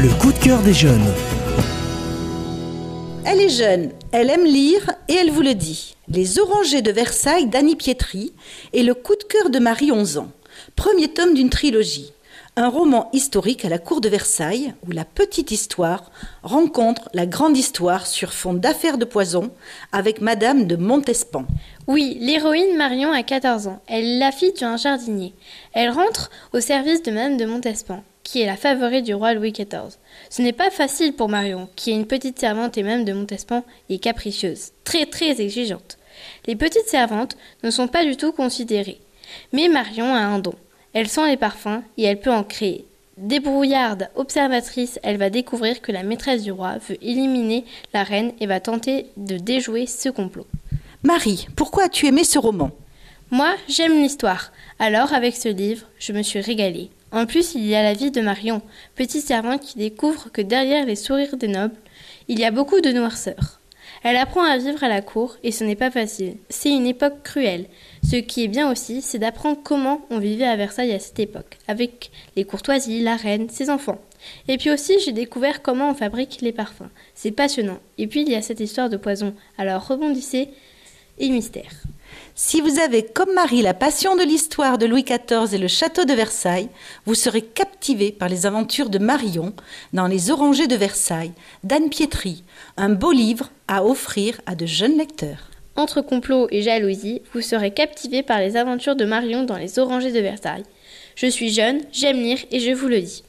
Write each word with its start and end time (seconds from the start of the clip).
Le 0.00 0.10
coup 0.10 0.32
de 0.32 0.38
cœur 0.38 0.62
des 0.62 0.74
jeunes. 0.74 1.12
Elle 3.26 3.40
est 3.40 3.48
jeune, 3.48 3.90
elle 4.12 4.30
aime 4.30 4.44
lire 4.44 4.92
et 5.08 5.14
elle 5.14 5.32
vous 5.32 5.42
le 5.42 5.54
dit. 5.54 5.96
Les 6.06 6.38
Orangers 6.38 6.82
de 6.82 6.92
Versailles 6.92 7.48
d'Annie 7.48 7.74
Pietri 7.74 8.32
et 8.72 8.84
Le 8.84 8.94
coup 8.94 9.16
de 9.16 9.24
cœur 9.24 9.50
de 9.50 9.58
Marie 9.58 9.90
11 9.90 10.18
ans. 10.18 10.30
Premier 10.76 11.08
tome 11.08 11.34
d'une 11.34 11.50
trilogie. 11.50 12.12
Un 12.54 12.68
roman 12.68 13.10
historique 13.12 13.64
à 13.64 13.68
la 13.68 13.78
cour 13.78 14.00
de 14.00 14.08
Versailles 14.08 14.72
où 14.86 14.92
la 14.92 15.04
petite 15.04 15.50
histoire 15.50 16.12
rencontre 16.44 17.08
la 17.12 17.26
grande 17.26 17.56
histoire 17.56 18.06
sur 18.06 18.32
fond 18.32 18.54
d'affaires 18.54 18.98
de 18.98 19.04
poison 19.04 19.50
avec 19.90 20.20
Madame 20.20 20.68
de 20.68 20.76
Montespan. 20.76 21.44
Oui, 21.88 22.18
l'héroïne 22.20 22.76
Marion 22.76 23.10
a 23.10 23.24
14 23.24 23.66
ans. 23.66 23.82
Elle 23.88 24.04
est 24.04 24.18
la 24.20 24.30
fille 24.30 24.52
d'un 24.52 24.76
jardinier. 24.76 25.34
Elle 25.72 25.90
rentre 25.90 26.30
au 26.52 26.60
service 26.60 27.02
de 27.02 27.10
Madame 27.10 27.36
de 27.36 27.46
Montespan, 27.46 28.04
qui 28.28 28.42
est 28.42 28.46
la 28.46 28.58
favorite 28.58 29.06
du 29.06 29.14
roi 29.14 29.32
Louis 29.32 29.52
XIV. 29.52 29.96
Ce 30.28 30.42
n'est 30.42 30.52
pas 30.52 30.70
facile 30.70 31.14
pour 31.14 31.30
Marion, 31.30 31.66
qui 31.76 31.90
est 31.90 31.94
une 31.94 32.06
petite 32.06 32.38
servante 32.38 32.76
et 32.76 32.82
même 32.82 33.06
de 33.06 33.14
Montespan 33.14 33.64
et 33.88 33.98
capricieuse, 33.98 34.72
très 34.84 35.06
très 35.06 35.40
exigeante. 35.40 35.96
Les 36.46 36.54
petites 36.54 36.88
servantes 36.88 37.38
ne 37.62 37.70
sont 37.70 37.88
pas 37.88 38.04
du 38.04 38.16
tout 38.16 38.32
considérées. 38.32 39.00
Mais 39.54 39.68
Marion 39.68 40.14
a 40.14 40.18
un 40.18 40.40
don. 40.40 40.52
Elle 40.92 41.08
sent 41.08 41.26
les 41.26 41.38
parfums 41.38 41.82
et 41.96 42.02
elle 42.04 42.20
peut 42.20 42.30
en 42.30 42.44
créer. 42.44 42.84
Débrouillarde, 43.16 44.10
observatrice, 44.14 45.00
elle 45.02 45.16
va 45.16 45.30
découvrir 45.30 45.80
que 45.80 45.90
la 45.90 46.02
maîtresse 46.02 46.42
du 46.42 46.52
roi 46.52 46.76
veut 46.86 46.98
éliminer 47.00 47.64
la 47.94 48.02
reine 48.02 48.32
et 48.40 48.46
va 48.46 48.60
tenter 48.60 49.06
de 49.16 49.38
déjouer 49.38 49.86
ce 49.86 50.10
complot. 50.10 50.46
Marie, 51.02 51.48
pourquoi 51.56 51.84
as-tu 51.84 52.06
aimé 52.06 52.24
ce 52.24 52.38
roman? 52.38 52.72
Moi, 53.30 53.54
j'aime 53.68 54.02
l'histoire. 54.02 54.52
Alors, 54.78 55.14
avec 55.14 55.34
ce 55.34 55.48
livre, 55.48 55.86
je 55.98 56.12
me 56.12 56.22
suis 56.22 56.40
régalée. 56.40 56.90
En 57.10 57.24
plus, 57.24 57.54
il 57.54 57.66
y 57.66 57.74
a 57.74 57.82
la 57.82 57.94
vie 57.94 58.10
de 58.10 58.20
Marion, 58.20 58.60
petite 58.94 59.24
servante 59.24 59.62
qui 59.62 59.78
découvre 59.78 60.30
que 60.30 60.42
derrière 60.42 60.84
les 60.84 60.96
sourires 60.96 61.36
des 61.36 61.48
nobles, 61.48 61.76
il 62.28 62.38
y 62.38 62.44
a 62.44 62.50
beaucoup 62.50 62.80
de 62.80 62.92
noirceur. 62.92 63.60
Elle 64.02 64.16
apprend 64.16 64.44
à 64.44 64.58
vivre 64.58 64.84
à 64.84 64.88
la 64.88 65.00
cour 65.00 65.36
et 65.42 65.50
ce 65.50 65.64
n'est 65.64 65.74
pas 65.74 65.90
facile. 65.90 66.36
C'est 66.50 66.70
une 66.70 66.86
époque 66.86 67.22
cruelle. 67.22 67.66
Ce 68.08 68.16
qui 68.16 68.44
est 68.44 68.48
bien 68.48 68.70
aussi, 68.70 69.02
c'est 69.02 69.18
d'apprendre 69.18 69.58
comment 69.62 70.02
on 70.10 70.18
vivait 70.18 70.44
à 70.44 70.56
Versailles 70.56 70.92
à 70.92 70.98
cette 70.98 71.18
époque, 71.18 71.58
avec 71.66 72.10
les 72.36 72.44
courtoisies, 72.44 73.02
la 73.02 73.16
reine, 73.16 73.48
ses 73.48 73.70
enfants. 73.70 73.98
Et 74.46 74.58
puis 74.58 74.70
aussi, 74.70 74.94
j'ai 75.04 75.12
découvert 75.12 75.62
comment 75.62 75.90
on 75.90 75.94
fabrique 75.94 76.40
les 76.42 76.52
parfums. 76.52 76.90
C'est 77.14 77.32
passionnant. 77.32 77.78
Et 77.96 78.06
puis, 78.06 78.22
il 78.22 78.28
y 78.28 78.34
a 78.34 78.42
cette 78.42 78.60
histoire 78.60 78.90
de 78.90 78.96
poison. 78.96 79.34
Alors, 79.56 79.86
rebondissez 79.86 80.50
et 81.18 81.30
mystère. 81.30 81.72
Si 82.34 82.60
vous 82.60 82.78
avez, 82.78 83.04
comme 83.04 83.34
Marie, 83.34 83.62
la 83.62 83.74
passion 83.74 84.16
de 84.16 84.22
l'histoire 84.22 84.78
de 84.78 84.86
Louis 84.86 85.04
XIV 85.04 85.54
et 85.54 85.58
le 85.58 85.68
château 85.68 86.04
de 86.04 86.12
Versailles, 86.12 86.68
vous 87.04 87.14
serez 87.14 87.42
captivé 87.42 88.12
par 88.12 88.28
les 88.28 88.46
aventures 88.46 88.90
de 88.90 88.98
Marion 88.98 89.52
dans 89.92 90.06
Les 90.06 90.30
Orangers 90.30 90.68
de 90.68 90.76
Versailles 90.76 91.32
d'Anne 91.64 91.90
Pietri, 91.90 92.44
un 92.76 92.90
beau 92.90 93.12
livre 93.12 93.50
à 93.66 93.84
offrir 93.84 94.40
à 94.46 94.54
de 94.54 94.66
jeunes 94.66 94.96
lecteurs. 94.96 95.50
Entre 95.76 96.00
complot 96.00 96.48
et 96.50 96.62
jalousie, 96.62 97.22
vous 97.32 97.40
serez 97.40 97.70
captivé 97.72 98.22
par 98.22 98.40
les 98.40 98.56
aventures 98.56 98.96
de 98.96 99.04
Marion 99.04 99.44
dans 99.44 99.56
Les 99.56 99.78
Orangers 99.78 100.12
de 100.12 100.20
Versailles. 100.20 100.64
Je 101.16 101.26
suis 101.26 101.50
jeune, 101.50 101.80
j'aime 101.92 102.20
lire 102.20 102.38
et 102.50 102.60
je 102.60 102.72
vous 102.72 102.88
le 102.88 103.00
dis. 103.00 103.22